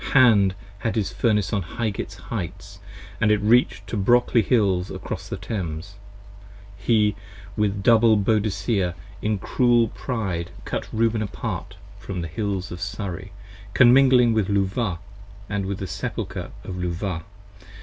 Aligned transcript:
Hand 0.13 0.55
had 0.79 0.95
his 0.95 1.13
Furnace 1.13 1.53
on 1.53 1.61
Highgate's 1.61 2.15
heights 2.15 2.79
& 2.99 3.21
it 3.21 3.39
reach'd 3.39 3.85
To 3.85 3.95
Brockley 3.95 4.41
Hills 4.41 4.89
across 4.89 5.29
the 5.29 5.37
Thames; 5.37 5.93
he 6.75 7.15
with 7.55 7.83
double 7.83 8.17
Boadicea 8.17 8.93
25 8.95 8.95
In 9.21 9.37
cruel 9.37 9.87
pride 9.89 10.49
cut 10.65 10.89
Reuben 10.91 11.21
apart 11.21 11.75
from 11.99 12.21
the 12.23 12.27
Hills 12.27 12.71
of 12.71 12.81
Surrey, 12.81 13.31
Comingling 13.75 14.33
with 14.33 14.47
Luvah 14.47 14.97
& 15.31 15.49
with 15.67 15.77
the 15.77 15.85
Sepulcher 15.85 16.49
of 16.63 16.77
Luvah. 16.77 17.21